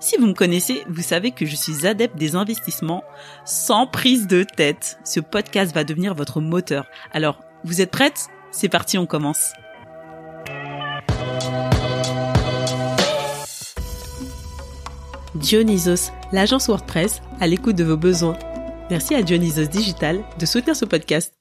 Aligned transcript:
Si 0.00 0.16
vous 0.16 0.26
me 0.26 0.32
connaissez, 0.32 0.82
vous 0.88 1.02
savez 1.02 1.30
que 1.30 1.44
je 1.44 1.54
suis 1.54 1.86
adepte 1.86 2.16
des 2.16 2.34
investissements 2.34 3.04
sans 3.44 3.86
prise 3.86 4.26
de 4.26 4.44
tête. 4.44 4.98
Ce 5.04 5.20
podcast 5.20 5.74
va 5.74 5.84
devenir 5.84 6.14
votre 6.14 6.40
moteur. 6.40 6.86
Alors, 7.12 7.44
vous 7.64 7.82
êtes 7.82 7.90
prête? 7.90 8.28
C'est 8.50 8.70
parti, 8.70 8.96
on 8.96 9.04
commence. 9.04 9.52
Dionysos, 15.34 16.12
l'agence 16.32 16.68
WordPress, 16.68 17.20
à 17.38 17.46
l'écoute 17.46 17.76
de 17.76 17.84
vos 17.84 17.98
besoins. 17.98 18.38
Merci 18.90 19.14
à 19.14 19.22
Dionysos 19.22 19.68
Digital 19.68 20.24
de 20.38 20.46
soutenir 20.46 20.74
ce 20.74 20.86
podcast. 20.86 21.39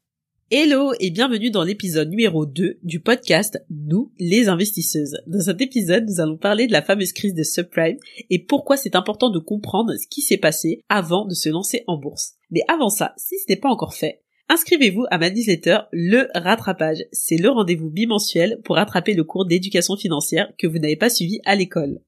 Hello 0.51 0.93
et 0.99 1.11
bienvenue 1.11 1.51
dans 1.51 1.63
l'épisode 1.63 2.09
numéro 2.09 2.47
2 2.47 2.79
du 2.81 2.99
podcast 2.99 3.63
Nous, 3.69 4.11
les 4.17 4.47
investisseuses. 4.47 5.21
Dans 5.27 5.41
cet 5.41 5.61
épisode, 5.61 6.05
nous 6.09 6.19
allons 6.21 6.37
parler 6.37 6.65
de 6.65 6.71
la 6.71 6.81
fameuse 6.81 7.13
crise 7.13 7.35
de 7.35 7.43
subprime 7.43 7.99
et 8.31 8.39
pourquoi 8.39 8.75
c'est 8.75 8.95
important 8.95 9.29
de 9.29 9.37
comprendre 9.37 9.93
ce 9.95 10.07
qui 10.07 10.21
s'est 10.21 10.37
passé 10.37 10.83
avant 10.89 11.27
de 11.27 11.35
se 11.35 11.49
lancer 11.49 11.83
en 11.85 11.97
bourse. 11.97 12.33
Mais 12.49 12.63
avant 12.67 12.89
ça, 12.89 13.13
si 13.15 13.35
ce 13.37 13.45
n'est 13.47 13.59
pas 13.59 13.69
encore 13.69 13.93
fait, 13.93 14.23
inscrivez-vous 14.47 15.05
à 15.11 15.19
ma 15.19 15.29
newsletter 15.29 15.81
Le 15.91 16.27
Rattrapage. 16.33 17.05
C'est 17.11 17.37
le 17.37 17.51
rendez-vous 17.51 17.91
bimensuel 17.91 18.59
pour 18.63 18.77
rattraper 18.77 19.13
le 19.13 19.23
cours 19.23 19.45
d'éducation 19.45 19.97
financière 19.97 20.51
que 20.57 20.65
vous 20.65 20.79
n'avez 20.79 20.95
pas 20.95 21.11
suivi 21.11 21.39
à 21.45 21.55
l'école. 21.55 22.01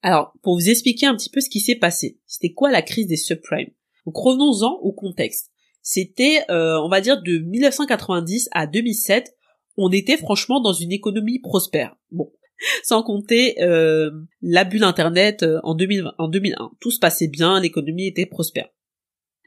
Alors, 0.00 0.32
pour 0.42 0.54
vous 0.54 0.70
expliquer 0.70 1.04
un 1.04 1.16
petit 1.16 1.28
peu 1.28 1.42
ce 1.42 1.50
qui 1.50 1.60
s'est 1.60 1.74
passé, 1.74 2.18
c'était 2.26 2.54
quoi 2.54 2.70
la 2.70 2.80
crise 2.80 3.08
des 3.08 3.16
subprimes? 3.16 3.72
Donc 4.06 4.16
revenons-en 4.16 4.78
au 4.80 4.92
contexte 4.92 5.50
c'était, 5.90 6.42
euh, 6.50 6.78
on 6.82 6.90
va 6.90 7.00
dire, 7.00 7.22
de 7.22 7.38
1990 7.38 8.50
à 8.52 8.66
2007, 8.66 9.34
on 9.78 9.90
était 9.90 10.18
franchement 10.18 10.60
dans 10.60 10.74
une 10.74 10.92
économie 10.92 11.38
prospère. 11.38 11.96
Bon, 12.10 12.30
sans 12.84 13.02
compter 13.02 13.54
euh, 13.62 14.10
la 14.42 14.64
bulle 14.64 14.84
Internet 14.84 15.44
euh, 15.44 15.60
en, 15.62 15.74
2020, 15.74 16.12
en 16.18 16.28
2001. 16.28 16.72
Tout 16.78 16.90
se 16.90 16.98
passait 16.98 17.28
bien, 17.28 17.58
l'économie 17.58 18.06
était 18.06 18.26
prospère. 18.26 18.68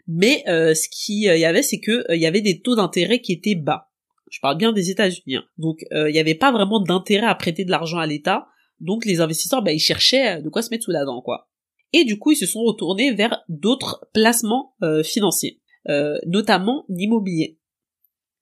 Mais 0.07 0.43
ce 0.47 0.89
qu'il 0.89 1.19
y 1.19 1.45
avait, 1.45 1.61
c'est 1.61 1.79
que 1.79 2.03
il 2.11 2.19
y 2.19 2.25
avait 2.25 2.41
des 2.41 2.59
taux 2.59 2.75
d'intérêt 2.75 3.21
qui 3.21 3.33
étaient 3.33 3.53
bas. 3.53 3.91
Je 4.31 4.39
parle 4.41 4.57
bien 4.57 4.73
des 4.73 4.89
États-Unis. 4.89 5.35
Hein. 5.35 5.45
Donc 5.59 5.85
il 5.91 6.11
n'y 6.11 6.19
avait 6.19 6.33
pas 6.33 6.51
vraiment 6.51 6.81
d'intérêt 6.81 7.27
à 7.27 7.35
prêter 7.35 7.65
de 7.65 7.71
l'argent 7.71 7.99
à 7.99 8.07
l'État. 8.07 8.47
Donc 8.79 9.05
les 9.05 9.21
investisseurs, 9.21 9.61
bah, 9.61 9.71
ils 9.71 9.79
cherchaient 9.79 10.41
de 10.41 10.49
quoi 10.49 10.63
se 10.63 10.71
mettre 10.71 10.85
sous 10.85 10.91
la 10.91 11.05
dent, 11.05 11.21
quoi. 11.21 11.49
Et 11.93 12.03
du 12.03 12.17
coup, 12.17 12.31
ils 12.31 12.35
se 12.35 12.47
sont 12.47 12.63
retournés 12.63 13.13
vers 13.13 13.41
d'autres 13.47 14.05
placements 14.11 14.75
financiers. 15.03 15.60
Euh, 15.89 16.19
notamment 16.27 16.85
l'immobilier. 16.89 17.57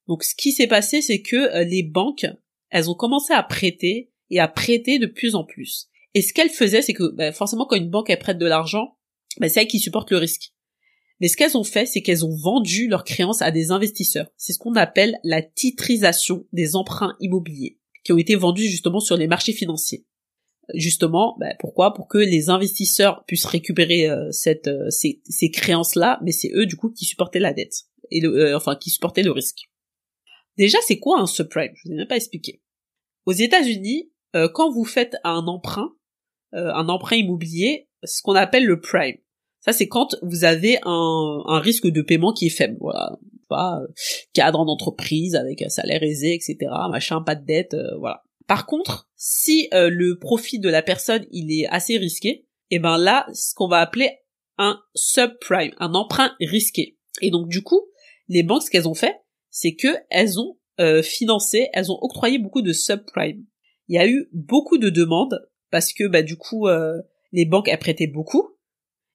Donc 0.07 0.23
ce 0.23 0.35
qui 0.35 0.51
s'est 0.51 0.67
passé, 0.67 1.01
c'est 1.01 1.21
que 1.21 1.37
euh, 1.37 1.63
les 1.63 1.83
banques, 1.83 2.25
elles 2.69 2.89
ont 2.89 2.95
commencé 2.95 3.31
à 3.31 3.43
prêter 3.43 4.11
et 4.29 4.39
à 4.39 4.49
prêter 4.49 4.99
de 4.99 5.05
plus 5.05 5.35
en 5.35 5.45
plus. 5.45 5.87
Et 6.15 6.21
ce 6.21 6.33
qu'elles 6.33 6.49
faisaient, 6.49 6.81
c'est 6.81 6.93
que 6.93 7.15
ben, 7.15 7.31
forcément 7.31 7.65
quand 7.65 7.77
une 7.77 7.89
banque 7.89 8.09
elle 8.09 8.19
prête 8.19 8.37
de 8.37 8.45
l'argent, 8.45 8.97
ben, 9.39 9.49
c'est 9.49 9.61
elle 9.61 9.67
qui 9.67 9.79
supporte 9.79 10.11
le 10.11 10.17
risque. 10.17 10.53
Mais 11.21 11.29
ce 11.29 11.37
qu'elles 11.37 11.55
ont 11.55 11.63
fait, 11.63 11.85
c'est 11.85 12.01
qu'elles 12.01 12.25
ont 12.25 12.35
vendu 12.35 12.87
leurs 12.87 13.05
créances 13.05 13.41
à 13.41 13.51
des 13.51 13.71
investisseurs. 13.71 14.27
C'est 14.35 14.51
ce 14.51 14.59
qu'on 14.59 14.75
appelle 14.75 15.17
la 15.23 15.41
titrisation 15.41 16.45
des 16.51 16.75
emprunts 16.75 17.15
immobiliers, 17.21 17.77
qui 18.03 18.11
ont 18.11 18.17
été 18.17 18.35
vendus 18.35 18.67
justement 18.67 18.99
sur 18.99 19.15
les 19.15 19.27
marchés 19.27 19.53
financiers 19.53 20.05
justement, 20.75 21.35
bah, 21.39 21.53
pourquoi? 21.59 21.93
Pour 21.93 22.07
que 22.07 22.17
les 22.17 22.49
investisseurs 22.49 23.23
puissent 23.25 23.45
récupérer 23.45 24.09
euh, 24.09 24.31
cette, 24.31 24.67
euh, 24.67 24.89
ces, 24.89 25.21
ces 25.25 25.51
créances-là, 25.51 26.19
mais 26.23 26.31
c'est 26.31 26.51
eux 26.53 26.65
du 26.65 26.75
coup 26.75 26.89
qui 26.89 27.05
supportaient 27.05 27.39
la 27.39 27.53
dette 27.53 27.85
et 28.11 28.19
le, 28.19 28.35
euh, 28.35 28.57
enfin 28.57 28.75
qui 28.75 28.89
supportaient 28.89 29.23
le 29.23 29.31
risque. 29.31 29.69
Déjà, 30.57 30.77
c'est 30.85 30.99
quoi 30.99 31.19
un 31.19 31.25
subprime? 31.25 31.71
Je 31.75 31.87
vous 31.87 31.93
ai 31.93 31.97
même 31.97 32.07
pas 32.07 32.17
expliqué. 32.17 32.61
Aux 33.25 33.31
États-Unis, 33.31 34.11
quand 34.53 34.71
vous 34.71 34.83
faites 34.83 35.15
un 35.23 35.47
emprunt, 35.47 35.93
un 36.51 36.89
emprunt 36.89 37.15
immobilier, 37.15 37.87
ce 38.03 38.21
qu'on 38.21 38.35
appelle 38.35 38.65
le 38.65 38.81
prime. 38.81 39.15
Ça, 39.61 39.71
c'est 39.71 39.87
quand 39.87 40.17
vous 40.21 40.43
avez 40.43 40.79
un, 40.83 41.43
un 41.45 41.59
risque 41.59 41.87
de 41.87 42.01
paiement 42.01 42.33
qui 42.33 42.47
est 42.47 42.51
faible. 42.51 42.77
Voilà, 42.81 43.17
pas 43.47 43.79
cadre 44.33 44.59
en 44.59 44.67
entreprise 44.67 45.35
avec 45.35 45.61
un 45.61 45.69
salaire 45.69 46.03
aisé, 46.03 46.33
etc. 46.33 46.57
Machin, 46.89 47.21
pas 47.21 47.35
de 47.35 47.45
dette, 47.45 47.75
voilà. 47.97 48.23
Par 48.49 48.65
contre, 48.65 49.07
si 49.15 49.69
euh, 49.75 49.91
le 49.91 50.17
profit 50.17 50.57
de 50.57 50.69
la 50.69 50.81
personne 50.81 51.23
il 51.31 51.51
est 51.51 51.67
assez 51.67 51.99
risqué, 51.99 52.29
et 52.71 52.77
eh 52.77 52.79
ben 52.79 52.97
là, 52.97 53.27
ce 53.31 53.53
qu'on 53.53 53.67
va 53.67 53.77
appeler 53.77 54.09
un 54.57 54.81
subprime, 54.95 55.71
un 55.77 55.93
emprunt 55.93 56.35
risqué. 56.41 56.97
Et 57.21 57.29
donc 57.29 57.47
du 57.47 57.61
coup, 57.61 57.79
les 58.27 58.41
banques 58.41 58.63
ce 58.63 58.71
qu'elles 58.71 58.87
ont 58.87 58.95
fait, 58.95 59.15
c'est 59.51 59.75
que 59.75 59.89
elles 60.09 60.39
ont 60.39 60.57
euh, 60.79 61.03
financé, 61.03 61.69
elles 61.73 61.91
ont 61.91 61.99
octroyé 62.01 62.39
beaucoup 62.39 62.63
de 62.63 62.73
subprime. 62.73 63.45
Il 63.87 63.95
y 63.95 63.99
a 63.99 64.07
eu 64.07 64.27
beaucoup 64.33 64.79
de 64.79 64.89
demandes 64.89 65.47
parce 65.69 65.93
que 65.93 66.07
bah 66.07 66.23
du 66.23 66.35
coup 66.35 66.67
euh, 66.67 66.99
les 67.31 67.45
banques 67.45 67.67
elles 67.67 67.77
prêtaient 67.77 68.07
beaucoup 68.07 68.57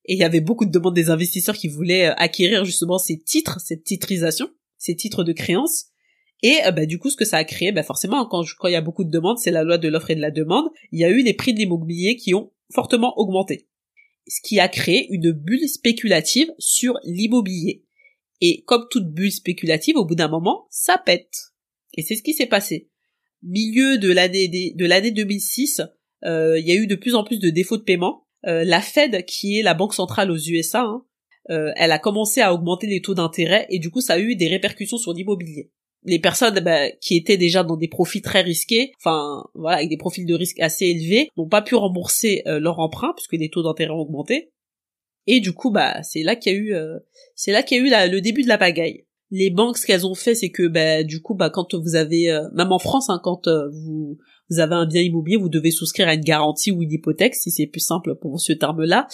et 0.05 0.13
il 0.13 0.19
y 0.21 0.25
avait 0.25 0.43
beaucoup 0.43 0.65
de 0.65 0.71
demandes 0.71 0.95
des 0.95 1.11
investisseurs 1.11 1.57
qui 1.57 1.67
voulaient 1.67 2.07
acquérir 2.07 2.65
justement 2.65 2.99
ces 2.99 3.19
titres, 3.19 3.61
cette 3.61 3.83
titrisation, 3.83 4.49
ces 4.79 4.95
titres 4.95 5.25
de 5.25 5.33
créance. 5.33 5.87
Et 6.45 6.63
euh, 6.67 6.73
bah, 6.73 6.85
du 6.85 6.99
coup, 6.99 7.09
ce 7.09 7.17
que 7.17 7.25
ça 7.25 7.39
a 7.39 7.45
créé, 7.45 7.73
bah, 7.73 7.83
forcément, 7.83 8.27
quand, 8.27 8.45
quand 8.59 8.69
il 8.69 8.73
y 8.73 8.77
a 8.77 8.83
beaucoup 8.83 9.03
de 9.03 9.11
demandes, 9.11 9.39
c'est 9.39 9.51
la 9.51 9.65
loi 9.65 9.79
de 9.79 9.89
l'offre 9.89 10.11
et 10.11 10.15
de 10.15 10.21
la 10.21 10.31
demande, 10.31 10.69
il 10.93 11.01
y 11.01 11.05
a 11.05 11.09
eu 11.09 11.23
les 11.23 11.33
prix 11.33 11.55
de 11.55 11.59
l'immobilier 11.59 12.17
qui 12.17 12.35
ont 12.35 12.53
fortement 12.71 13.19
augmenté. 13.19 13.67
Ce 14.29 14.43
qui 14.43 14.61
a 14.61 14.69
créé 14.69 15.09
une 15.11 15.33
bulle 15.33 15.67
spéculative 15.67 16.53
sur 16.59 16.99
l'immobilier. 17.03 17.87
Et 18.43 18.63
comme 18.67 18.87
toute 18.91 19.11
bulle 19.11 19.33
spéculative, 19.33 19.97
au 19.97 20.05
bout 20.05 20.17
d'un 20.17 20.29
moment, 20.29 20.67
ça 20.69 20.99
pète. 20.99 21.35
Et 21.95 22.03
c'est 22.03 22.15
ce 22.15 22.23
qui 22.23 22.35
s'est 22.35 22.47
passé. 22.47 22.91
Milieu 23.43 23.97
de 23.97 24.13
l'année 24.13 24.49
de 24.49 24.87
l'année 24.87 25.13
2006, 25.13 25.81
euh, 26.27 26.59
il 26.59 26.67
y 26.67 26.73
a 26.73 26.75
eu 26.75 26.87
de 26.87 26.95
plus 26.95 27.15
en 27.15 27.25
plus 27.25 27.39
de 27.39 27.49
défauts 27.49 27.79
de 27.79 27.83
paiement. 27.83 28.27
Euh, 28.47 28.65
la 28.65 28.83
Fed, 28.83 29.25
qui 29.25 29.59
est 29.59 29.63
la 29.63 29.73
banque 29.73 29.95
centrale 29.95 30.31
aux 30.31 30.37
USA, 30.37 30.83
hein, 30.83 31.05
elle 31.49 31.93
a 31.93 31.99
commencé 31.99 32.43
à 32.43 32.53
augmenter 32.53 32.87
les 32.87 33.01
taux 33.01 33.15
d'intérêt 33.15 33.67
et 33.69 33.79
du 33.79 33.91
coup 33.91 34.01
ça 34.01 34.15
a 34.15 34.19
eu 34.19 34.35
des 34.35 34.49
répercussions 34.49 34.97
sur 34.97 35.13
l'immobilier 35.13 35.71
les 36.05 36.19
personnes 36.19 36.61
bah, 36.61 36.91
qui 37.01 37.17
étaient 37.17 37.37
déjà 37.37 37.65
dans 37.65 37.77
des 37.77 37.89
profits 37.89 38.23
très 38.23 38.43
risqués, 38.43 38.93
enfin 38.99 39.45
voilà, 39.55 39.79
avec 39.79 39.89
des 39.89 39.97
profils 39.97 40.27
de 40.27 40.35
risque 40.35 40.61
assez 40.61 40.87
élevés, 40.87 41.29
n'ont 41.37 41.49
pas 41.49 41.63
pu 41.63 41.75
rembourser 41.75 42.43
euh, 42.47 42.61
leur 42.61 42.79
emprunt 42.79 43.13
puisque 43.17 43.33
les 43.33 43.49
taux 43.49 43.63
d'intérêt 43.63 43.93
ont 43.93 44.01
augmenté. 44.01 44.51
Et 45.27 45.41
du 45.41 45.53
coup, 45.53 45.71
bah 45.71 46.03
c'est 46.03 46.23
là 46.23 46.37
qu'il 46.37 46.53
y 46.53 46.57
a 46.57 46.59
eu, 46.59 46.75
euh, 46.75 46.99
c'est 47.35 47.53
là 47.53 47.63
qu'il 47.63 47.79
y 47.79 47.81
a 47.81 48.07
eu 48.07 48.11
le 48.11 48.21
début 48.21 48.43
de 48.43 48.49
la 48.49 48.59
pagaille. 48.59 49.07
Les 49.31 49.51
banques, 49.51 49.79
ce 49.79 49.87
qu'elles 49.87 50.07
ont 50.07 50.15
fait, 50.15 50.35
c'est 50.35 50.51
que 50.51 50.69
bah 50.69 51.03
du 51.03 51.23
coup, 51.23 51.35
bah 51.35 51.49
quand 51.49 51.75
vous 51.75 51.97
avez, 51.97 52.31
euh, 52.31 52.43
même 52.53 52.73
en 52.73 52.79
France, 52.79 53.09
hein, 53.09 53.21
quand 53.23 53.49
vous 53.49 54.19
vous 54.51 54.61
avez 54.61 54.75
un 54.75 54.87
bien 54.87 55.01
immobilier, 55.01 55.39
vous 55.39 55.49
devez 55.49 55.71
souscrire 55.71 56.09
à 56.09 56.15
une 56.15 56.21
garantie 56.21 56.71
ou 56.71 56.83
une 56.83 56.93
hypothèque, 56.93 57.35
si 57.35 57.51
c'est 57.51 57.67
plus 57.67 57.81
simple 57.81 58.15
pour 58.17 58.39
ce 58.39 58.53
terme-là. 58.53 59.07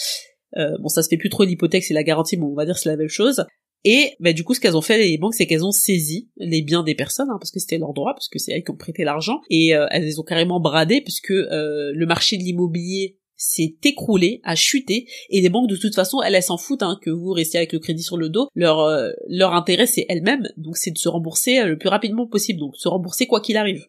bon, 0.56 0.88
ça 0.88 1.04
se 1.04 1.08
fait 1.08 1.16
plus 1.16 1.30
trop 1.30 1.44
l'hypothèque, 1.44 1.84
c'est 1.84 1.94
la 1.94 2.02
garantie, 2.02 2.36
mais 2.36 2.44
on 2.44 2.54
va 2.54 2.64
dire 2.64 2.76
c'est 2.76 2.88
la 2.88 2.96
même 2.96 3.08
chose. 3.08 3.44
Et 3.84 4.14
bah, 4.20 4.32
du 4.32 4.44
coup, 4.44 4.54
ce 4.54 4.60
qu'elles 4.60 4.76
ont 4.76 4.82
fait 4.82 4.98
les 4.98 5.16
banques, 5.16 5.34
c'est 5.34 5.46
qu'elles 5.46 5.64
ont 5.64 5.72
saisi 5.72 6.28
les 6.36 6.62
biens 6.62 6.82
des 6.82 6.94
personnes, 6.94 7.28
hein, 7.30 7.38
parce 7.40 7.50
que 7.50 7.60
c'était 7.60 7.78
leur 7.78 7.94
droit, 7.94 8.12
parce 8.12 8.28
que 8.28 8.38
c'est 8.38 8.52
elles 8.52 8.62
qui 8.62 8.70
ont 8.70 8.76
prêté 8.76 9.04
l'argent, 9.04 9.40
et 9.48 9.74
euh, 9.74 9.86
elles 9.90 10.04
les 10.04 10.18
ont 10.18 10.22
carrément 10.22 10.60
bradé, 10.60 11.00
puisque 11.00 11.30
euh, 11.30 11.92
le 11.94 12.06
marché 12.06 12.36
de 12.36 12.42
l'immobilier 12.42 13.16
s'est 13.36 13.76
écroulé, 13.84 14.40
a 14.44 14.54
chuté, 14.54 15.06
et 15.30 15.40
les 15.40 15.48
banques 15.48 15.70
de 15.70 15.76
toute 15.76 15.94
façon, 15.94 16.20
elles, 16.20 16.42
s'en 16.42 16.58
foutent 16.58 16.82
hein, 16.82 16.98
que 17.00 17.08
vous 17.08 17.30
restiez 17.30 17.58
avec 17.58 17.72
le 17.72 17.78
crédit 17.78 18.02
sur 18.02 18.18
le 18.18 18.28
dos. 18.28 18.48
Leur 18.54 18.80
euh, 18.80 19.12
leur 19.28 19.54
intérêt, 19.54 19.86
c'est 19.86 20.04
elles-mêmes, 20.10 20.46
donc 20.58 20.76
c'est 20.76 20.90
de 20.90 20.98
se 20.98 21.08
rembourser 21.08 21.64
le 21.64 21.78
plus 21.78 21.88
rapidement 21.88 22.26
possible, 22.26 22.60
donc 22.60 22.76
se 22.76 22.88
rembourser 22.88 23.26
quoi 23.26 23.40
qu'il 23.40 23.56
arrive. 23.56 23.86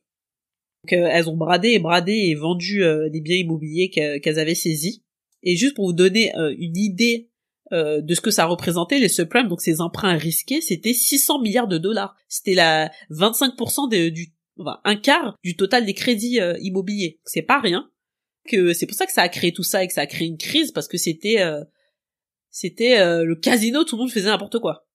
Donc 0.84 0.94
elles 0.94 1.30
ont 1.30 1.38
bradé 1.38 1.72
et 1.72 1.80
bradé 1.80 2.14
et 2.14 2.34
vendu 2.34 2.82
des 3.12 3.22
biens 3.22 3.36
immobiliers 3.36 3.92
qu'elles 3.92 4.40
avaient 4.40 4.56
saisis. 4.56 5.04
Et 5.44 5.56
juste 5.56 5.76
pour 5.76 5.86
vous 5.86 5.94
donner 5.94 6.32
une 6.58 6.76
idée 6.76 7.31
euh, 7.71 8.01
de 8.01 8.13
ce 8.13 8.21
que 8.21 8.31
ça 8.31 8.45
représentait 8.45 9.00
les 9.00 9.09
subprimes, 9.09 9.47
donc 9.47 9.62
ces 9.62 9.81
emprunts 9.81 10.18
risqués, 10.18 10.62
c'était 10.62 10.94
600 10.94 11.41
milliards 11.41 11.68
de 11.68 11.77
dollars. 11.77 12.15
C'était 12.27 12.53
la 12.53 12.91
25% 13.12 13.89
du 13.89 14.33
enfin, 14.59 14.79
un 14.83 14.95
quart 14.95 15.35
du 15.44 15.56
total 15.56 15.85
des 15.85 15.94
crédits 15.94 16.39
euh, 16.39 16.57
immobiliers. 16.62 17.19
C'est 17.25 17.41
pas 17.41 17.59
rien. 17.59 17.89
Que 18.47 18.73
c'est 18.73 18.88
pour 18.88 18.95
ça 18.95 19.06
que 19.06 19.12
ça 19.12 19.21
a 19.21 19.29
créé 19.29 19.53
tout 19.53 19.63
ça 19.63 19.83
et 19.83 19.88
que 19.88 19.94
ça 19.94 20.01
a 20.01 20.07
créé 20.07 20.27
une 20.27 20.38
crise 20.38 20.71
parce 20.71 20.88
que 20.88 20.97
c'était 20.97 21.41
euh, 21.41 21.63
c'était 22.50 23.00
euh, 23.00 23.23
le 23.23 23.35
casino, 23.35 23.83
tout 23.83 23.95
le 23.95 24.01
monde 24.01 24.12
faisait 24.12 24.29
n'importe 24.29 24.59
quoi. 24.59 24.88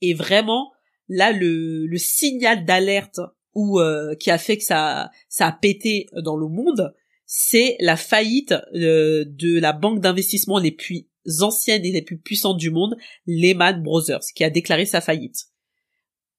Et 0.00 0.14
vraiment, 0.14 0.72
là, 1.08 1.32
le, 1.32 1.86
le 1.86 1.98
signal 1.98 2.64
d'alerte 2.64 3.20
ou 3.54 3.80
qui 4.20 4.30
a 4.30 4.36
fait 4.36 4.58
que 4.58 4.64
ça 4.64 5.10
ça 5.30 5.46
a 5.46 5.52
pété 5.52 6.08
dans 6.12 6.36
le 6.36 6.46
monde, 6.46 6.94
c'est 7.24 7.76
la 7.80 7.96
faillite 7.96 8.54
de 8.74 9.58
la 9.58 9.72
banque 9.72 10.00
d'investissement 10.00 10.58
les 10.58 10.72
plus 10.72 11.08
anciennes 11.40 11.84
et 11.84 11.92
les 11.92 12.02
plus 12.02 12.18
puissantes 12.18 12.58
du 12.58 12.70
monde, 12.70 12.96
Lehman 13.26 13.82
Brothers, 13.82 14.24
qui 14.34 14.44
a 14.44 14.50
déclaré 14.50 14.86
sa 14.86 15.00
faillite. 15.00 15.46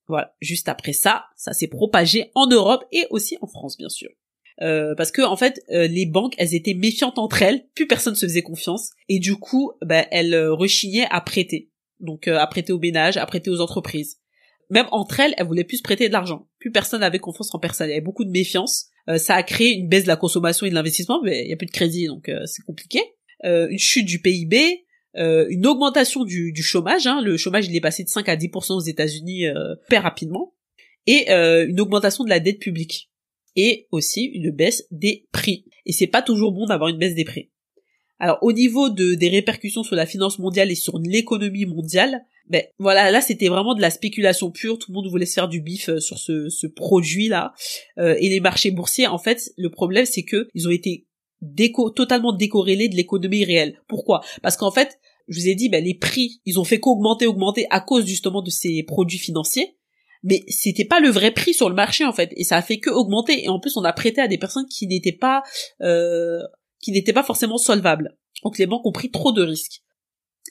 Voilà. 0.07 0.33
Juste 0.41 0.69
après 0.69 0.93
ça, 0.93 1.25
ça 1.35 1.53
s'est 1.53 1.67
propagé 1.67 2.31
en 2.33 2.47
Europe 2.47 2.85
et 2.91 3.05
aussi 3.09 3.37
en 3.41 3.47
France, 3.47 3.77
bien 3.77 3.89
sûr. 3.89 4.09
Euh, 4.61 4.95
parce 4.95 5.11
que 5.11 5.21
en 5.21 5.35
fait, 5.35 5.61
euh, 5.71 5.87
les 5.87 6.05
banques, 6.05 6.33
elles 6.37 6.55
étaient 6.55 6.73
méfiantes 6.73 7.19
entre 7.19 7.43
elles, 7.43 7.67
plus 7.75 7.87
personne 7.87 8.15
se 8.15 8.25
faisait 8.25 8.41
confiance, 8.41 8.91
et 9.07 9.19
du 9.19 9.35
coup, 9.35 9.73
bah, 9.85 10.05
elles 10.11 10.33
euh, 10.33 10.53
rechignaient 10.53 11.07
à 11.11 11.21
prêter. 11.21 11.71
Donc 11.99 12.27
à 12.27 12.45
prêter 12.45 12.73
aux 12.73 12.79
ménages, 12.79 13.17
à 13.17 13.25
prêter 13.25 13.49
aux 13.49 13.59
entreprises. 13.59 14.19
Même 14.69 14.85
entre 14.91 15.19
elles, 15.19 15.33
elles 15.37 15.47
voulaient 15.47 15.63
plus 15.63 15.81
prêter 15.81 16.09
de 16.09 16.13
l'argent. 16.13 16.47
Plus 16.59 16.71
personne 16.71 16.99
n'avait 16.99 17.17
confiance 17.17 17.53
en 17.55 17.59
personne. 17.59 17.87
Il 17.87 17.91
y 17.91 17.93
avait 17.93 18.01
beaucoup 18.01 18.25
de 18.25 18.29
méfiance. 18.29 18.89
ça 19.17 19.33
a 19.33 19.41
créé 19.41 19.71
une 19.71 19.89
baisse 19.89 20.03
de 20.03 20.07
la 20.07 20.15
consommation 20.15 20.67
et 20.67 20.69
de 20.69 20.75
l'investissement, 20.75 21.21
mais 21.23 21.43
il 21.43 21.49
y 21.49 21.53
a 21.53 21.57
plus 21.57 21.65
de 21.65 21.71
crédit, 21.71 22.05
donc 22.05 22.29
c'est 22.45 22.61
compliqué. 22.63 22.99
Une 23.43 23.77
chute 23.77 24.05
du 24.05 24.19
PIB, 24.19 24.85
euh, 25.17 25.47
une 25.49 25.65
augmentation 25.65 26.25
du, 26.25 26.53
chômage. 26.61 27.07
Hein. 27.07 27.21
Le 27.21 27.37
chômage 27.37 27.67
il 27.67 27.75
est 27.75 27.81
passé 27.81 28.03
de 28.03 28.09
5 28.09 28.29
à 28.29 28.35
10% 28.35 28.73
aux 28.73 28.81
États-Unis 28.81 29.47
euh, 29.47 29.75
très 29.89 29.97
rapidement, 29.97 30.53
et 31.07 31.31
euh, 31.31 31.67
une 31.67 31.79
augmentation 31.81 32.23
de 32.23 32.29
la 32.29 32.39
dette 32.39 32.59
publique, 32.59 33.09
et 33.55 33.87
aussi 33.91 34.25
une 34.25 34.51
baisse 34.51 34.85
des 34.91 35.25
prix. 35.31 35.65
Et 35.85 35.93
c'est 35.93 36.07
pas 36.07 36.21
toujours 36.21 36.51
bon 36.51 36.65
d'avoir 36.65 36.89
une 36.89 36.97
baisse 36.97 37.15
des 37.15 37.25
prix. 37.25 37.49
Alors 38.19 38.37
au 38.41 38.51
niveau 38.51 38.89
de, 38.89 39.15
des 39.15 39.29
répercussions 39.29 39.83
sur 39.83 39.95
la 39.95 40.05
finance 40.05 40.39
mondiale 40.39 40.71
et 40.71 40.75
sur 40.75 40.99
l'économie 40.99 41.65
mondiale, 41.65 42.21
ben 42.49 42.63
voilà, 42.77 43.11
là 43.11 43.21
c'était 43.21 43.47
vraiment 43.47 43.75
de 43.75 43.81
la 43.81 43.89
spéculation 43.89 44.51
pure, 44.51 44.79
tout 44.79 44.91
le 44.91 44.95
monde 44.95 45.07
voulait 45.07 45.25
se 45.25 45.33
faire 45.33 45.47
du 45.47 45.61
bif 45.61 45.89
sur 45.99 46.17
ce, 46.17 46.49
ce 46.49 46.65
produit 46.65 47.27
là, 47.27 47.53
et 47.97 48.29
les 48.29 48.39
marchés 48.39 48.71
boursiers 48.71 49.05
en 49.05 49.19
fait, 49.19 49.51
le 49.57 49.69
problème 49.69 50.05
c'est 50.05 50.23
que 50.23 50.47
ils 50.55 50.67
ont 50.67 50.71
été 50.71 51.06
déco 51.41 51.89
totalement 51.89 52.33
décorrélés 52.33 52.89
de 52.89 52.95
l'économie 52.95 53.45
réelle. 53.45 53.81
Pourquoi? 53.87 54.21
Parce 54.41 54.57
qu'en 54.57 54.71
fait, 54.71 54.99
je 55.27 55.39
vous 55.39 55.47
ai 55.47 55.55
dit, 55.55 55.69
ben, 55.69 55.83
les 55.83 55.93
prix, 55.93 56.41
ils 56.45 56.59
ont 56.59 56.63
fait 56.63 56.79
qu'augmenter, 56.79 57.27
augmenter 57.27 57.67
à 57.69 57.81
cause 57.81 58.05
justement 58.05 58.41
de 58.41 58.49
ces 58.49 58.83
produits 58.83 59.17
financiers. 59.17 59.77
Mais 60.23 60.43
c'était 60.47 60.85
pas 60.85 60.99
le 60.99 61.09
vrai 61.09 61.31
prix 61.31 61.53
sur 61.53 61.69
le 61.69 61.75
marché 61.75 62.03
en 62.03 62.11
fait, 62.11 62.33
et 62.35 62.43
ça 62.43 62.57
a 62.57 62.61
fait 62.61 62.79
que 62.79 62.89
augmenter. 62.89 63.45
Et 63.45 63.49
en 63.49 63.59
plus, 63.59 63.77
on 63.77 63.83
a 63.83 63.93
prêté 63.93 64.19
à 64.19 64.27
des 64.27 64.39
personnes 64.39 64.65
qui 64.65 64.87
n'étaient 64.87 65.11
pas, 65.11 65.43
euh, 65.81 66.39
qui 66.81 66.91
n'étaient 66.91 67.13
pas 67.13 67.23
forcément 67.23 67.57
solvables. 67.57 68.17
Donc 68.43 68.57
les 68.57 68.65
banques 68.65 68.85
ont 68.85 68.91
pris 68.91 69.11
trop 69.11 69.31
de 69.31 69.43
risques. 69.43 69.83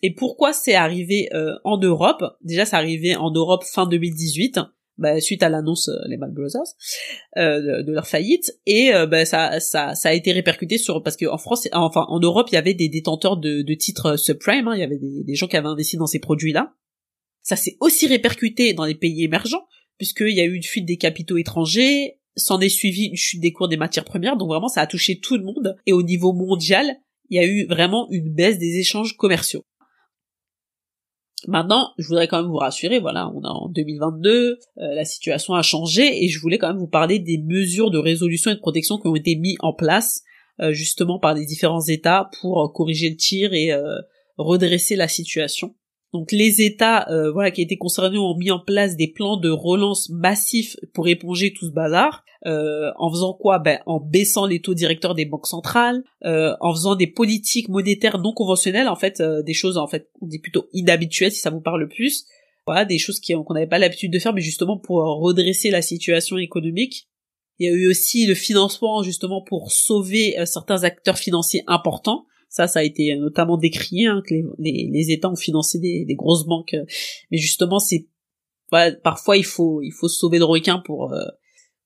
Et 0.03 0.15
pourquoi 0.15 0.53
c'est 0.53 0.75
arrivé 0.75 1.29
euh, 1.33 1.55
en 1.65 1.79
Europe? 1.79 2.23
Déjà, 2.43 2.65
c'est 2.65 2.77
arrivé 2.77 3.17
en 3.17 3.31
Europe 3.31 3.65
fin 3.65 3.87
2018 3.87 4.61
bah, 4.99 5.21
suite 5.21 5.43
à 5.43 5.49
l'annonce 5.49 5.89
euh, 5.89 5.99
les 6.07 6.17
Lehman 6.17 6.33
Brothers 6.33 6.75
euh, 7.37 7.83
de, 7.83 7.93
leur 7.93 8.07
faillite. 8.07 8.59
Et 8.67 8.95
euh, 8.95 9.07
bah, 9.07 9.25
ça, 9.25 9.61
ça, 9.61 9.95
ça 9.95 10.09
a 10.09 10.13
été 10.13 10.33
répercuté 10.33 10.79
sur 10.79 11.03
parce 11.03 11.17
que 11.17 11.27
en 11.27 11.39
France 11.39 11.69
enfin 11.73 12.07
en 12.09 12.21
Europe 12.21 12.49
il 12.51 12.55
y 12.55 12.59
avait 12.59 12.75
des 12.75 12.89
détenteurs 12.89 13.37
de, 13.37 13.75
titres 13.75 14.17
subprime 14.17 14.69
hein, 14.69 14.75
il 14.75 14.81
y 14.81 14.85
avait 14.85 14.99
des, 14.99 15.23
des, 15.25 15.35
gens 15.35 15.49
qui 15.49 15.57
avaient 15.57 15.69
investi 15.69 15.97
dans 15.97 16.07
ces 16.07 16.19
produits 16.19 16.53
là 16.53 16.75
ça 17.43 17.57
s'est 17.57 17.77
aussi 17.81 18.07
répercuté 18.07 18.73
dans 18.73 18.85
les 18.85 18.95
pays 18.95 19.23
émergents 19.23 19.67
puisqu'il 19.99 20.35
y 20.35 20.41
a 20.41 20.45
eu 20.45 20.55
une 20.55 20.63
fuite 20.63 20.87
des 20.87 20.97
capitaux 20.97 21.37
étrangers 21.37 22.19
s'en 22.37 22.61
est 22.61 22.69
suivi 22.69 23.07
une 23.07 23.17
chute 23.17 23.41
des 23.41 23.53
cours 23.53 23.69
des 23.69 23.77
matières 23.77 24.05
premières. 24.05 24.37
Donc 24.37 24.49
vraiment 24.49 24.69
ça 24.69 24.83
a 24.83 24.87
touché 24.87 25.19
tout 25.21 25.37
le 25.37 25.45
monde. 25.45 25.77
Et 25.87 25.93
au 25.93 26.03
niveau 26.03 26.33
mondial 26.33 26.97
il 27.29 27.37
y 27.37 27.41
a 27.41 27.47
eu 27.47 27.67
vraiment 27.67 28.09
une 28.11 28.33
baisse 28.33 28.59
des 28.59 28.79
échanges 28.79 29.17
commerciaux 29.17 29.65
Maintenant, 31.47 31.93
je 31.97 32.09
voudrais 32.09 32.27
quand 32.27 32.43
même 32.43 32.51
vous 32.51 32.57
rassurer, 32.57 32.99
voilà, 32.99 33.31
on 33.35 33.43
est 33.43 33.47
en 33.47 33.69
2022, 33.69 34.59
euh, 34.79 34.95
la 34.95 35.05
situation 35.05 35.55
a 35.55 35.63
changé 35.63 36.25
et 36.25 36.29
je 36.29 36.41
voulais 36.41 36.59
quand 36.59 36.69
même 36.69 36.79
vous 36.79 36.89
parler 36.89 37.19
des 37.19 37.39
mesures 37.39 37.91
de 37.91 37.99
résolution 37.99 38.51
et 38.51 38.55
de 38.55 38.61
protection 38.61 38.99
qui 38.99 39.07
ont 39.07 39.15
été 39.15 39.37
mises 39.37 39.57
en 39.61 39.73
place 39.73 40.23
euh, 40.61 40.73
justement 40.73 41.19
par 41.21 41.35
les 41.35 41.47
différents 41.47 41.85
États 41.87 42.31
pour 42.41 42.61
euh, 42.63 42.69
corriger 42.69 43.11
le 43.11 43.17
tir 43.17 43.53
et 43.53 43.73
redresser 44.37 44.97
la 44.97 45.09
situation. 45.09 45.75
Donc 46.17 46.33
les 46.33 46.63
États 46.63 47.07
euh, 47.11 47.31
voilà 47.31 47.51
qui 47.51 47.61
étaient 47.61 47.77
concernés 47.77 48.17
ont 48.17 48.35
mis 48.39 48.51
en 48.51 48.59
place 48.59 48.97
des 48.97 49.07
plans 49.07 49.37
de 49.37 49.51
relance 49.51 50.09
massifs 50.09 50.75
pour 50.95 51.09
éponger 51.09 51.53
tout 51.53 51.67
ce 51.67 51.73
bazar. 51.73 52.25
Euh, 52.47 52.91
en 52.97 53.11
faisant 53.11 53.35
quoi? 53.35 53.59
Ben, 53.59 53.81
En 53.85 54.01
baissant 54.01 54.47
les 54.47 54.61
taux 54.61 54.73
directeurs 54.73 55.15
des 55.15 55.27
banques 55.27 55.47
centrales, 55.47 56.05
euh, 56.25 56.55
en 56.61 56.73
faisant 56.73 56.95
des 56.95 57.07
politiques 57.07 57.69
monétaires 57.69 58.19
non 58.19 58.33
conventionnelles, 58.33 58.89
en 58.89 58.97
fait, 58.97 59.21
des 59.21 59.53
choses 59.53 59.77
en 59.77 59.87
fait 59.89 60.09
on 60.23 60.27
dit 60.27 60.39
plutôt 60.39 60.69
inhabituelles 60.73 61.33
si 61.33 61.41
ça 61.41 61.51
vous 61.51 61.61
parle 61.61 61.87
plus. 61.87 62.25
Voilà, 62.67 62.87
des 62.87 62.99
choses 62.99 63.21
qu'on 63.21 63.53
n'avait 63.53 63.67
pas 63.67 63.79
l'habitude 63.79 64.11
de 64.11 64.19
faire, 64.19 64.33
mais 64.33 64.41
justement 64.41 64.79
pour 64.79 65.03
redresser 65.21 65.71
la 65.71 65.83
situation 65.83 66.39
économique. 66.39 67.09
Il 67.59 67.67
y 67.67 67.69
a 67.69 67.73
eu 67.73 67.91
aussi 67.91 68.27
le 68.27 68.35
financement 68.35 69.03
justement 69.03 69.43
pour 69.43 69.71
sauver 69.71 70.35
certains 70.47 70.83
acteurs 70.85 71.19
financiers 71.19 71.63
importants. 71.67 72.25
Ça, 72.57 72.67
ça 72.67 72.79
a 72.79 72.85
été 72.85 73.15
notamment 73.17 73.59
décrié, 73.59 74.07
hein, 74.07 74.23
que 74.27 74.33
les, 74.33 74.89
les, 74.91 75.11
États 75.11 75.31
ont 75.31 75.37
financé 75.37 75.79
des, 75.79 76.07
des 76.07 76.15
grosses 76.15 76.47
banques. 76.47 76.73
Euh, 76.73 76.87
mais 77.31 77.37
justement, 77.37 77.79
c'est 77.79 78.09
parfois 79.03 79.37
il 79.37 79.45
faut 79.45 79.83
il 79.83 79.93
faut 79.93 80.09
sauver 80.09 80.39
le 80.39 80.47
requin 80.47 80.79
pour 80.79 81.13
euh, 81.13 81.23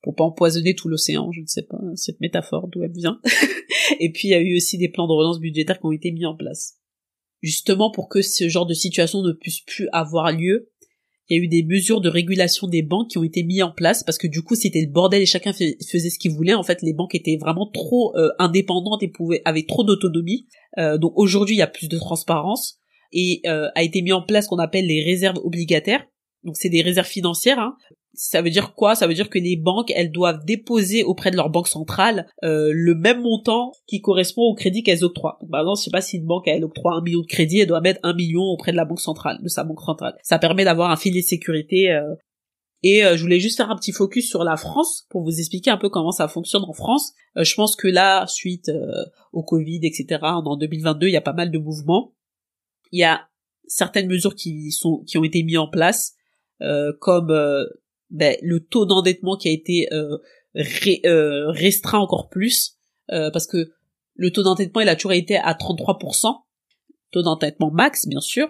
pour 0.00 0.14
pas 0.14 0.22
empoisonner 0.22 0.76
tout 0.76 0.88
l'océan. 0.88 1.32
Je 1.32 1.40
ne 1.40 1.46
sais 1.46 1.64
pas 1.64 1.76
cette 1.96 2.20
métaphore 2.20 2.68
d'où 2.68 2.84
elle 2.84 2.92
vient. 2.92 3.20
Et 3.98 4.12
puis 4.12 4.28
il 4.28 4.30
y 4.30 4.34
a 4.34 4.40
eu 4.40 4.54
aussi 4.54 4.78
des 4.78 4.88
plans 4.88 5.08
de 5.08 5.12
relance 5.12 5.40
budgétaire 5.40 5.80
qui 5.80 5.86
ont 5.86 5.90
été 5.90 6.12
mis 6.12 6.24
en 6.24 6.36
place, 6.36 6.78
justement 7.42 7.90
pour 7.90 8.08
que 8.08 8.22
ce 8.22 8.48
genre 8.48 8.66
de 8.66 8.74
situation 8.74 9.22
ne 9.22 9.32
puisse 9.32 9.62
plus 9.62 9.88
avoir 9.90 10.30
lieu 10.30 10.69
il 11.30 11.36
y 11.36 11.40
a 11.40 11.44
eu 11.44 11.48
des 11.48 11.62
mesures 11.62 12.00
de 12.00 12.08
régulation 12.08 12.66
des 12.66 12.82
banques 12.82 13.10
qui 13.10 13.18
ont 13.18 13.22
été 13.22 13.44
mises 13.44 13.62
en 13.62 13.70
place 13.70 14.02
parce 14.02 14.18
que 14.18 14.26
du 14.26 14.42
coup 14.42 14.56
c'était 14.56 14.80
le 14.80 14.90
bordel 14.90 15.22
et 15.22 15.26
chacun 15.26 15.52
faisait 15.52 16.10
ce 16.10 16.18
qu'il 16.18 16.32
voulait. 16.32 16.54
En 16.54 16.64
fait, 16.64 16.82
les 16.82 16.92
banques 16.92 17.14
étaient 17.14 17.38
vraiment 17.40 17.70
trop 17.72 18.16
euh, 18.16 18.30
indépendantes 18.40 19.04
et 19.04 19.08
pouvaient 19.08 19.40
avaient 19.44 19.66
trop 19.66 19.84
d'autonomie. 19.84 20.48
Euh, 20.78 20.98
donc 20.98 21.12
aujourd'hui, 21.14 21.54
il 21.54 21.58
y 21.58 21.62
a 21.62 21.68
plus 21.68 21.88
de 21.88 21.98
transparence 21.98 22.78
et 23.12 23.42
euh, 23.46 23.68
a 23.76 23.82
été 23.84 24.02
mis 24.02 24.12
en 24.12 24.22
place 24.22 24.44
ce 24.44 24.48
qu'on 24.50 24.58
appelle 24.58 24.86
les 24.86 25.04
réserves 25.04 25.38
obligataires. 25.44 26.04
Donc 26.42 26.56
c'est 26.56 26.68
des 26.68 26.82
réserves 26.82 27.06
financières 27.06 27.60
hein, 27.60 27.76
ça 28.14 28.42
veut 28.42 28.50
dire 28.50 28.74
quoi? 28.74 28.94
Ça 28.94 29.06
veut 29.06 29.14
dire 29.14 29.30
que 29.30 29.38
les 29.38 29.56
banques, 29.56 29.92
elles 29.94 30.10
doivent 30.10 30.44
déposer 30.44 31.04
auprès 31.04 31.30
de 31.30 31.36
leur 31.36 31.50
banque 31.50 31.68
centrale 31.68 32.26
euh, 32.42 32.70
le 32.72 32.94
même 32.94 33.22
montant 33.22 33.72
qui 33.86 34.00
correspond 34.00 34.42
au 34.42 34.54
crédit 34.54 34.82
qu'elles 34.82 35.04
octroient. 35.04 35.38
par 35.50 35.60
exemple, 35.60 35.78
je 35.78 35.84
sais 35.84 35.90
pas 35.90 36.00
si 36.00 36.16
une 36.16 36.26
banque 36.26 36.48
elle 36.48 36.64
octroie 36.64 36.94
un 36.94 37.02
million 37.02 37.20
de 37.20 37.26
crédit, 37.26 37.60
elle 37.60 37.68
doit 37.68 37.80
mettre 37.80 38.00
un 38.02 38.14
million 38.14 38.42
auprès 38.42 38.72
de 38.72 38.76
la 38.76 38.84
banque 38.84 39.00
centrale, 39.00 39.38
de 39.42 39.48
sa 39.48 39.64
banque 39.64 39.80
centrale. 39.80 40.16
Ça 40.22 40.38
permet 40.38 40.64
d'avoir 40.64 40.90
un 40.90 40.96
filet 40.96 41.20
de 41.20 41.26
sécurité. 41.26 41.92
Euh. 41.92 42.14
Et 42.82 43.04
euh, 43.04 43.16
je 43.16 43.22
voulais 43.22 43.40
juste 43.40 43.58
faire 43.58 43.70
un 43.70 43.76
petit 43.76 43.92
focus 43.92 44.28
sur 44.28 44.42
la 44.42 44.56
France 44.56 45.06
pour 45.10 45.22
vous 45.22 45.38
expliquer 45.38 45.70
un 45.70 45.76
peu 45.76 45.90
comment 45.90 46.12
ça 46.12 46.28
fonctionne 46.28 46.64
en 46.64 46.72
France. 46.72 47.12
je 47.36 47.54
pense 47.54 47.76
que 47.76 47.88
là, 47.88 48.26
suite 48.26 48.70
au 49.32 49.42
Covid, 49.42 49.80
etc., 49.82 50.18
en 50.22 50.56
2022, 50.56 51.08
il 51.08 51.12
y 51.12 51.16
a 51.16 51.20
pas 51.20 51.34
mal 51.34 51.50
de 51.50 51.58
mouvements. 51.58 52.14
Il 52.90 53.00
y 53.00 53.04
a 53.04 53.28
certaines 53.66 54.08
mesures 54.08 54.34
qui 54.34 54.72
sont 54.72 55.04
qui 55.06 55.18
ont 55.18 55.24
été 55.24 55.42
mises 55.42 55.58
en 55.58 55.68
place, 55.68 56.14
comme 57.00 57.30
ben, 58.10 58.36
le 58.42 58.60
taux 58.60 58.86
d'endettement 58.86 59.36
qui 59.36 59.48
a 59.48 59.52
été 59.52 59.88
euh, 59.92 60.18
euh, 60.56 61.50
restreint 61.50 61.98
encore 61.98 62.28
plus, 62.28 62.76
euh, 63.10 63.30
parce 63.30 63.46
que 63.46 63.72
le 64.14 64.30
taux 64.30 64.42
d'endettement 64.42 64.80
il 64.80 64.88
a 64.88 64.96
toujours 64.96 65.12
été 65.12 65.36
à 65.36 65.54
33%, 65.54 66.34
taux 67.12 67.22
d'endettement 67.22 67.70
max 67.70 68.06
bien 68.06 68.20
sûr, 68.20 68.48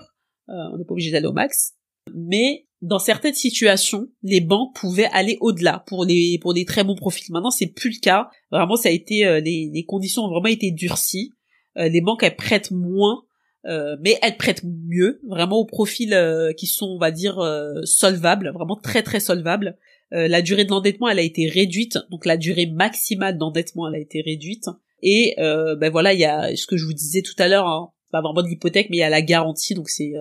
on 0.49 0.76
n'est 0.76 0.85
pas 0.85 0.93
obligé 0.93 1.12
d'aller 1.12 1.29
au 1.29 1.33
max, 1.33 1.75
mais 2.12 2.67
dans 2.83 2.99
certaines 2.99 3.35
situations, 3.35 4.09
les 4.23 4.40
banques 4.40 4.75
pouvaient 4.75 5.09
aller 5.12 5.37
au-delà 5.40 5.85
pour 5.87 6.05
les 6.05 6.38
pour 6.40 6.55
des 6.55 6.64
très 6.64 6.83
bons 6.83 6.97
profils. 6.97 7.31
Maintenant, 7.31 7.50
c'est 7.50 7.69
plus 7.69 7.90
le 7.90 8.00
cas. 8.00 8.31
Vraiment, 8.50 8.75
ça 8.75 8.88
a 8.88 8.93
été 8.93 9.40
les, 9.43 9.71
les 9.73 9.85
conditions 9.85 10.23
ont 10.23 10.31
vraiment 10.31 10.47
été 10.47 10.73
durcies. 10.73 11.35
les 11.76 12.00
banques 12.00 12.23
elles 12.23 12.35
prêtent 12.35 12.73
moins 12.73 13.23
euh, 13.67 13.97
mais 14.00 14.17
elles 14.23 14.37
prêtent 14.37 14.64
mieux, 14.64 15.21
vraiment 15.29 15.59
aux 15.59 15.67
profils 15.67 16.14
euh, 16.14 16.52
qui 16.52 16.67
sont, 16.67 16.87
on 16.87 16.99
va 16.99 17.11
dire, 17.11 17.38
euh, 17.38 17.81
solvables, 17.85 18.50
vraiment 18.55 18.76
très 18.76 19.02
très 19.02 19.21
solvables. 19.21 19.76
la 20.12 20.43
durée 20.43 20.64
de 20.64 20.71
l'endettement, 20.71 21.09
elle 21.09 21.19
a 21.19 21.23
été 21.23 21.47
réduite, 21.49 21.99
donc 22.11 22.26
la 22.26 22.37
durée 22.37 22.67
maximale 22.67 23.38
d'endettement, 23.38 23.88
elle 23.88 23.95
a 23.95 24.00
été 24.00 24.23
réduite. 24.23 24.67
Et 25.02 25.35
ben 25.38 25.88
voilà, 25.90 26.12
il 26.12 26.21
y 26.21 26.25
a 26.25 26.55
ce 26.57 26.67
que 26.67 26.76
je 26.76 26.85
vous 26.85 26.93
disais 26.93 27.23
tout 27.23 27.37
à 27.38 27.49
l'heure, 27.49 27.67
hein, 27.67 27.93
pas 28.11 28.21
vraiment 28.21 28.43
de 28.43 28.49
l'hypothèque, 28.49 28.88
mais 28.90 28.97
il 28.97 29.00
y 29.00 29.05
a 29.05 29.09
la 29.09 29.23
garantie, 29.23 29.75
donc 29.75 29.88
c'est 29.88 30.12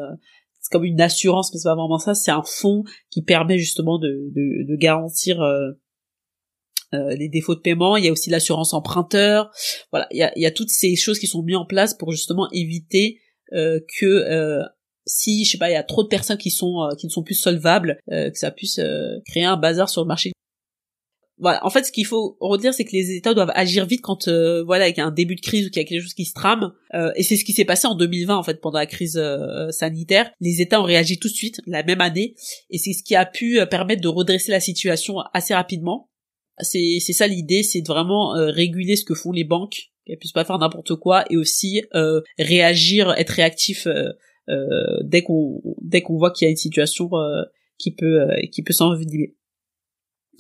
c'est 0.62 0.72
comme 0.72 0.86
une 0.86 1.02
assurance, 1.02 1.52
mais 1.52 1.60
c'est 1.60 1.70
pas 1.70 1.76
vraiment 1.76 1.98
ça, 1.98 2.14
c'est 2.14 2.32
un 2.32 2.44
fonds 2.44 2.84
qui 3.10 3.24
permet 3.24 3.58
justement 3.58 3.98
de, 3.98 4.30
de, 4.36 4.68
de 4.68 4.76
garantir 4.76 5.42
euh, 6.96 7.16
les 7.16 7.30
défauts 7.30 7.54
de 7.54 7.60
paiement, 7.60 7.98
il 7.98 8.06
y 8.06 8.08
a 8.08 8.12
aussi 8.12 8.32
l'assurance 8.32 8.74
emprunteur. 8.74 9.52
Voilà, 9.92 10.08
il 10.12 10.18
y 10.18 10.24
a, 10.24 10.32
il 10.36 10.42
y 10.42 10.48
a 10.48 10.52
toutes 10.52 10.72
ces 10.72 10.96
choses 10.96 11.20
qui 11.20 11.28
sont 11.28 11.44
mises 11.44 11.56
en 11.56 11.66
place 11.66 11.94
pour 11.94 12.12
justement 12.12 12.50
éviter 12.52 13.20
euh, 13.20 13.29
que 13.52 14.06
euh, 14.06 14.64
si 15.06 15.46
je 15.46 15.52
sais 15.52 15.58
pas 15.58 15.70
il 15.70 15.74
y 15.74 15.78
a 15.78 15.84
trop 15.84 16.04
de 16.04 16.08
personnes 16.08 16.38
qui 16.38 16.52
sont 16.52 16.84
euh, 16.84 16.96
qui 16.96 17.08
ne 17.08 17.12
sont 17.12 17.24
plus 17.24 17.36
solvables 17.36 18.00
que 18.10 18.38
ça 18.38 18.52
puisse 18.52 18.80
créer 19.26 19.46
un 19.46 19.58
bazar 19.58 19.90
sur 19.90 20.02
le 20.02 20.08
marché 20.08 20.32
voilà. 21.40 21.66
En 21.66 21.70
fait, 21.70 21.86
ce 21.86 21.92
qu'il 21.92 22.06
faut 22.06 22.38
retenir, 22.42 22.74
c'est 22.74 22.84
que 22.84 22.92
les 22.92 23.12
États 23.12 23.34
doivent 23.34 23.52
agir 23.56 23.86
vite 23.86 24.02
quand, 24.02 24.28
euh, 24.28 24.64
voilà, 24.64 24.90
il 24.90 24.98
y 24.98 25.00
a 25.00 25.06
un 25.06 25.12
début 25.12 25.36
de 25.36 25.42
crise 25.42 25.68
ou 25.68 25.70
qu'il 25.70 25.82
y 25.82 25.86
a 25.86 25.88
quelque 25.88 26.02
chose 26.02 26.14
qui 26.14 26.26
se 26.26 26.34
trame. 26.34 26.74
Euh, 26.94 27.12
et 27.16 27.24
c'est 27.24 27.38
ce 27.38 27.46
qui 27.46 27.54
s'est 27.54 27.66
passé 27.66 27.88
en 27.88 27.96
2020, 27.96 28.36
en 28.36 28.44
fait, 28.44 28.60
pendant 28.60 28.78
la 28.78 28.86
crise 28.86 29.18
euh, 29.18 29.72
sanitaire. 29.72 30.32
Les 30.42 30.62
États 30.62 30.82
ont 30.82 30.86
réagi 30.86 31.18
tout 31.18 31.30
de 31.30 31.34
suite, 31.34 31.62
la 31.66 31.84
même 31.84 32.02
année, 32.02 32.36
et 32.70 32.78
c'est 32.78 32.94
ce 32.94 33.04
qui 33.04 33.16
a 33.16 33.26
pu 33.26 33.60
permettre 33.72 34.02
de 34.02 34.10
redresser 34.10 34.52
la 34.52 34.60
situation 34.60 35.20
assez 35.34 35.54
rapidement. 35.54 36.10
C'est 36.62 37.00
ça 37.00 37.26
l'idée, 37.26 37.64
c'est 37.64 37.82
de 37.82 37.88
vraiment 37.88 38.32
réguler 38.52 38.98
ce 38.98 39.06
que 39.06 39.14
font 39.14 39.32
les 39.32 39.46
banques, 39.46 39.89
qu'elles 40.06 40.18
puissent 40.18 40.32
pas 40.32 40.46
faire 40.46 40.60
n'importe 40.60 40.96
quoi, 40.96 41.26
et 41.32 41.38
aussi 41.38 41.84
réagir, 42.38 43.12
être 43.18 43.32
réactif 43.32 43.88
dès 45.04 45.22
qu'on 45.22 45.62
dès 45.82 46.02
qu'on 46.02 46.18
voit 46.18 46.32
qu'il 46.32 46.46
y 46.46 46.48
a 46.48 46.52
une 46.52 46.58
situation 46.58 47.10
qui 47.78 47.92
peut 47.92 48.28
qui 48.52 48.64
peut 48.64 48.74
s'envenimer. 48.74 49.36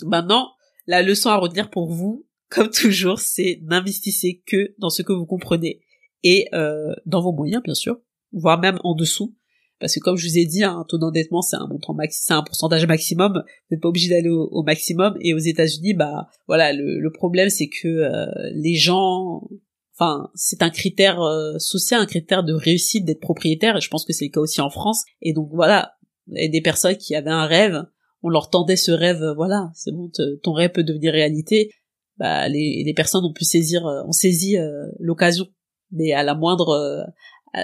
Maintenant, 0.03 0.51
la 0.87 1.03
leçon 1.03 1.29
à 1.29 1.37
retenir 1.37 1.69
pour 1.69 1.91
vous, 1.91 2.25
comme 2.49 2.69
toujours, 2.69 3.19
c'est 3.19 3.59
n'investissez 3.63 4.41
que 4.45 4.73
dans 4.79 4.89
ce 4.89 5.01
que 5.01 5.13
vous 5.13 5.25
comprenez 5.25 5.81
et 6.23 6.47
euh, 6.53 6.93
dans 7.05 7.21
vos 7.21 7.31
moyens, 7.31 7.63
bien 7.63 7.75
sûr, 7.75 7.99
voire 8.31 8.59
même 8.59 8.79
en 8.83 8.95
dessous. 8.95 9.35
Parce 9.79 9.95
que 9.95 9.99
comme 9.99 10.17
je 10.17 10.27
vous 10.27 10.37
ai 10.37 10.45
dit, 10.45 10.63
un 10.63 10.85
taux 10.87 10.97
d'endettement, 10.97 11.41
c'est 11.41 11.55
un 11.55 11.67
montant 11.67 11.93
maxi, 11.93 12.21
c'est 12.23 12.33
un 12.33 12.43
pourcentage 12.43 12.85
maximum. 12.85 13.33
Vous 13.33 13.75
n'êtes 13.75 13.81
pas 13.81 13.89
obligé 13.89 14.09
d'aller 14.09 14.29
au, 14.29 14.63
maximum. 14.63 15.15
Et 15.21 15.33
aux 15.33 15.39
États-Unis, 15.39 15.93
bah 15.93 16.27
voilà, 16.47 16.73
le, 16.73 17.09
problème 17.11 17.49
c'est 17.49 17.69
que 17.69 17.87
euh, 17.87 18.27
les 18.53 18.75
gens, 18.75 19.47
enfin, 19.95 20.29
c'est 20.35 20.61
un 20.61 20.69
critère 20.69 21.21
euh, 21.21 21.57
social, 21.57 22.01
un 22.01 22.05
critère 22.05 22.43
de 22.43 22.53
réussite 22.53 23.05
d'être 23.05 23.21
propriétaire. 23.21 23.77
Et 23.77 23.81
je 23.81 23.89
pense 23.89 24.05
que 24.05 24.13
c'est 24.13 24.25
le 24.25 24.31
cas 24.31 24.41
aussi 24.41 24.61
en 24.61 24.69
France. 24.69 25.03
Et 25.21 25.33
donc 25.33 25.49
voilà, 25.53 25.93
a 26.35 26.47
des 26.47 26.61
personnes 26.61 26.97
qui 26.97 27.15
avaient 27.15 27.29
un 27.29 27.45
rêve, 27.45 27.85
on 28.21 28.29
leur 28.29 28.49
tendait 28.49 28.75
ce 28.75 28.91
rêve, 28.91 29.23
euh, 29.23 29.33
voilà, 29.33 29.71
c'est 29.73 29.91
bon, 29.91 30.11
ton 30.43 30.53
rêve 30.53 30.71
peut 30.71 30.83
devenir 30.83 31.13
réalité. 31.13 31.71
Bah, 32.17 32.49
les, 32.49 32.83
les 32.85 32.93
personnes 32.93 33.23
ont 33.23 33.33
pu 33.33 33.45
saisir, 33.45 33.85
euh, 33.87 34.03
ont 34.05 34.11
saisi 34.11 34.57
euh, 34.57 34.87
l'occasion, 34.99 35.47
mais 35.91 36.11
à 36.11 36.23
la 36.23 36.35
moindre, 36.35 37.05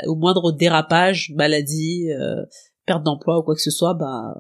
au 0.08 0.16
moindre 0.16 0.52
dérapage, 0.52 1.32
maladie, 1.36 2.08
perte 2.86 3.04
d'emploi 3.04 3.40
ou 3.40 3.44
quoi 3.44 3.56
que 3.56 3.62
ce 3.62 3.72
soit, 3.72 3.94
bah, 3.94 4.34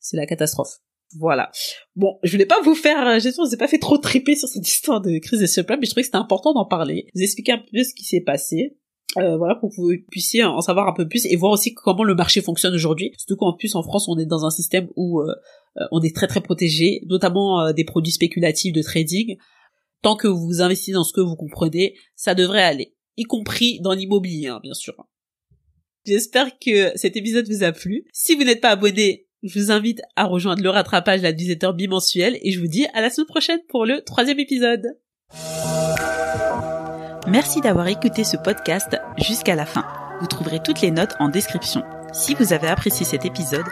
c'est 0.00 0.16
la 0.16 0.26
catastrophe. 0.26 0.78
Voilà. 1.18 1.50
Bon, 1.94 2.18
je 2.22 2.32
voulais 2.32 2.46
pas 2.46 2.60
vous 2.62 2.74
faire, 2.74 3.20
je 3.20 3.28
ne 3.28 3.46
vous 3.46 3.54
ai 3.54 3.56
pas 3.56 3.68
fait 3.68 3.78
trop 3.78 3.98
triper 3.98 4.34
sur 4.34 4.48
cette 4.48 4.66
histoire 4.68 5.00
de 5.00 5.18
crise 5.18 5.40
des 5.40 5.46
subprimes, 5.46 5.80
mais 5.80 5.86
je 5.86 5.90
trouvais 5.90 6.02
que 6.02 6.06
c'était 6.06 6.16
important 6.16 6.52
d'en 6.52 6.66
parler, 6.66 7.06
vous 7.14 7.22
expliquer 7.22 7.52
un 7.52 7.58
peu 7.58 7.82
ce 7.82 7.94
qui 7.94 8.04
s'est 8.04 8.22
passé. 8.22 8.76
Euh, 9.18 9.36
voilà 9.38 9.54
pour 9.54 9.70
que 9.70 9.76
vous 9.76 9.92
puissiez 10.10 10.44
en 10.44 10.60
savoir 10.60 10.88
un 10.88 10.92
peu 10.92 11.08
plus 11.08 11.24
et 11.26 11.36
voir 11.36 11.52
aussi 11.52 11.72
comment 11.72 12.02
le 12.02 12.14
marché 12.14 12.42
fonctionne 12.42 12.74
aujourd'hui. 12.74 13.12
Surtout 13.16 13.36
qu'en 13.36 13.54
plus 13.54 13.74
en 13.74 13.82
France 13.82 14.08
on 14.08 14.18
est 14.18 14.26
dans 14.26 14.44
un 14.44 14.50
système 14.50 14.88
où 14.96 15.20
euh, 15.20 15.32
euh, 15.78 15.84
on 15.92 16.02
est 16.02 16.14
très 16.14 16.26
très 16.26 16.40
protégé, 16.40 17.02
notamment 17.06 17.72
des 17.72 17.84
produits 17.84 18.12
spéculatifs 18.12 18.72
de 18.72 18.82
trading. 18.82 19.36
Tant 20.02 20.16
que 20.16 20.28
vous 20.28 20.60
investissez 20.60 20.92
dans 20.92 21.04
ce 21.04 21.12
que 21.12 21.20
vous 21.20 21.36
comprenez, 21.36 21.94
ça 22.14 22.34
devrait 22.34 22.62
aller, 22.62 22.95
y 23.16 23.24
compris 23.24 23.80
dans 23.80 23.92
l'immobilier 23.92 24.48
hein, 24.48 24.60
bien 24.62 24.74
sûr. 24.74 24.94
J'espère 26.04 26.58
que 26.58 26.92
cet 26.96 27.16
épisode 27.16 27.48
vous 27.48 27.64
a 27.64 27.72
plu. 27.72 28.04
Si 28.12 28.36
vous 28.36 28.44
n'êtes 28.44 28.60
pas 28.60 28.70
abonné, 28.70 29.26
je 29.42 29.58
vous 29.58 29.70
invite 29.70 30.02
à 30.14 30.24
rejoindre 30.24 30.62
le 30.62 30.70
rattrapage 30.70 31.22
la 31.22 31.32
newsletter 31.32 31.70
bimensuelle 31.74 32.38
et 32.42 32.52
je 32.52 32.60
vous 32.60 32.68
dis 32.68 32.86
à 32.94 33.00
la 33.00 33.10
semaine 33.10 33.26
prochaine 33.26 33.60
pour 33.68 33.86
le 33.86 34.02
troisième 34.02 34.38
épisode. 34.38 34.98
Merci 37.28 37.60
d'avoir 37.60 37.88
écouté 37.88 38.22
ce 38.22 38.36
podcast 38.36 38.96
jusqu'à 39.18 39.56
la 39.56 39.66
fin. 39.66 39.84
Vous 40.20 40.28
trouverez 40.28 40.60
toutes 40.62 40.80
les 40.80 40.92
notes 40.92 41.16
en 41.18 41.28
description. 41.28 41.82
Si 42.16 42.34
vous 42.34 42.54
avez 42.54 42.68
apprécié 42.68 43.04
cet 43.04 43.26
épisode, 43.26 43.66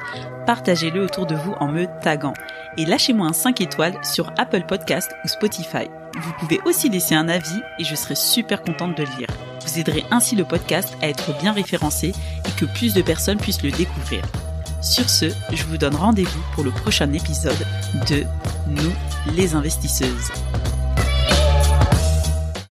partagez-le 0.45 1.03
autour 1.03 1.25
de 1.25 1.35
vous 1.35 1.53
en 1.61 1.69
me 1.69 1.87
taguant 2.03 2.35
et 2.77 2.85
lâchez-moi 2.85 3.27
un 3.27 3.33
5 3.33 3.63
étoiles 3.63 3.97
sur 4.05 4.35
Apple 4.37 4.65
Podcast 4.69 5.11
ou 5.25 5.29
Spotify. 5.29 5.89
Vous 6.21 6.33
pouvez 6.39 6.61
aussi 6.67 6.91
laisser 6.91 7.15
un 7.15 7.31
avis 7.31 7.63
et 7.79 7.85
je 7.85 7.95
serai 7.95 8.15
super 8.15 8.61
contente 8.61 8.99
de 8.99 9.03
le 9.03 9.17
lire. 9.17 9.29
Vous 9.63 9.79
aiderez 9.79 10.05
ainsi 10.11 10.37
le 10.37 10.45
podcast 10.45 10.95
à 11.01 11.09
être 11.09 11.35
bien 11.39 11.53
référencé 11.53 12.09
et 12.47 12.61
que 12.61 12.67
plus 12.67 12.93
de 12.93 13.01
personnes 13.01 13.39
puissent 13.39 13.63
le 13.63 13.71
découvrir. 13.71 14.23
Sur 14.83 15.09
ce, 15.09 15.31
je 15.51 15.65
vous 15.65 15.79
donne 15.79 15.97
rendez-vous 15.97 16.43
pour 16.55 16.65
le 16.65 16.71
prochain 16.71 17.11
épisode 17.15 17.67
de 18.11 18.25
Nous 18.69 18.93
les 19.35 19.55
investisseuses. 19.55 20.31